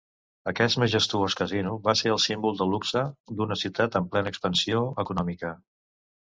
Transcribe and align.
Aquest 0.51 0.77
majestuós 0.83 1.35
casino 1.41 1.73
va 1.89 1.95
ser 1.99 2.15
el 2.15 2.23
símbol 2.25 2.57
del 2.63 2.73
luxe 2.77 3.05
d'una 3.37 3.61
ciutat 3.67 4.01
en 4.03 4.11
plena 4.17 4.35
expansió 4.37 4.85
econòmica. 5.07 5.57